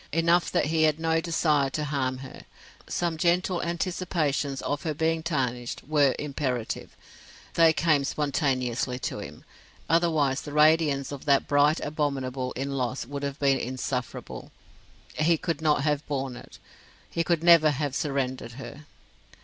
[0.11, 2.45] Enough that he had no desire to harm her.
[2.87, 6.97] Some gentle anticipations of her being tarnished were imperative;
[7.53, 9.45] they came spontaneously to him;
[9.87, 14.51] otherwise the radiance of that bright Abominable in loss would have been insufferable;
[15.19, 16.57] he could not have borne it;
[17.11, 18.87] he could never have surrendered her.